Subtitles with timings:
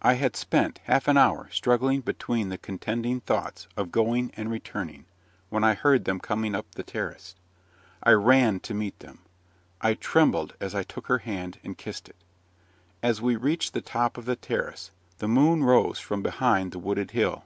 [0.00, 5.06] I had spent half an hour struggling between the contending thoughts of going and returning,
[5.48, 7.34] when I heard them coming up the terrace.
[8.00, 9.22] I ran to meet them.
[9.80, 12.14] I trembled as I took her hand, and kissed it.
[13.02, 17.10] As we reached the top of the terrace, the moon rose from behind the wooded
[17.10, 17.42] hill.